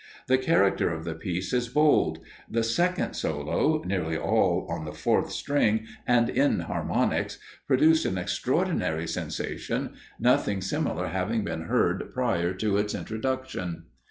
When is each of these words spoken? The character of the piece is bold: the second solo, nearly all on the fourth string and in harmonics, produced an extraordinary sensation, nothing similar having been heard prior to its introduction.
The 0.25 0.39
character 0.39 0.89
of 0.91 1.03
the 1.03 1.13
piece 1.13 1.53
is 1.53 1.69
bold: 1.69 2.17
the 2.49 2.63
second 2.63 3.13
solo, 3.13 3.83
nearly 3.85 4.17
all 4.17 4.65
on 4.67 4.83
the 4.83 4.93
fourth 4.93 5.29
string 5.31 5.85
and 6.07 6.27
in 6.27 6.61
harmonics, 6.61 7.37
produced 7.67 8.07
an 8.07 8.17
extraordinary 8.17 9.07
sensation, 9.07 9.93
nothing 10.19 10.59
similar 10.59 11.09
having 11.09 11.43
been 11.43 11.65
heard 11.65 12.09
prior 12.15 12.51
to 12.55 12.77
its 12.77 12.95
introduction. 12.95 13.83